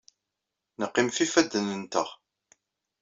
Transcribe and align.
Neqqim 0.79 1.07
ɣef 1.09 1.17
yifadden-nteɣ. 1.19 2.07